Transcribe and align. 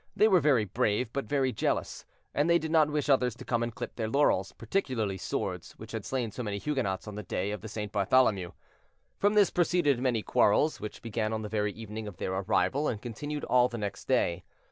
They 0.15 0.27
were 0.27 0.39
very 0.39 0.65
brave, 0.65 1.13
but 1.13 1.25
very 1.25 1.51
jealous: 1.51 2.05
and 2.33 2.49
they 2.49 2.57
did 2.57 2.71
not 2.71 2.89
wish 2.89 3.07
others 3.07 3.35
to 3.35 3.45
come 3.45 3.61
and 3.61 3.71
clip 3.71 3.97
their 3.97 4.09
laurels, 4.09 4.51
particularly 4.51 5.19
swords 5.19 5.73
which 5.73 5.91
had 5.91 6.05
slain 6.05 6.31
so 6.31 6.41
many 6.41 6.57
Huguenots 6.57 7.07
on 7.07 7.13
the 7.13 7.21
day 7.21 7.51
of 7.51 7.61
the 7.61 7.67
St. 7.67 7.91
Bartholomew. 7.91 8.53
From 9.19 9.35
this 9.35 9.51
proceeded 9.51 9.99
many 10.01 10.23
quarrels, 10.23 10.81
which 10.81 11.03
began 11.03 11.31
on 11.33 11.43
the 11.43 11.49
very 11.49 11.71
evening 11.73 12.07
of 12.07 12.17
their 12.17 12.33
arrival, 12.33 12.87
and 12.87 12.99
continued 12.99 13.43
all 13.43 13.67
the 13.67 13.77
next 13.77 14.07
day. 14.07 14.43